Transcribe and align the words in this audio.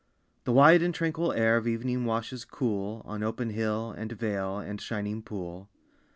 The 0.45 0.51
wide 0.51 0.81
and 0.81 0.95
tranquil 0.95 1.31
air 1.33 1.57
Of 1.57 1.67
evening 1.67 2.05
washes 2.05 2.43
cool 2.43 3.03
On 3.05 3.21
open 3.21 3.51
hill, 3.51 3.91
and 3.95 4.11
vale, 4.11 4.57
And 4.57 4.81
shining 4.81 5.21
pool. 5.21 5.69